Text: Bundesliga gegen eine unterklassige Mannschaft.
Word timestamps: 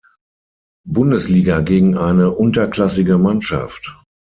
Bundesliga 0.87 1.59
gegen 1.59 1.95
eine 1.95 2.31
unterklassige 2.31 3.19
Mannschaft. 3.19 4.01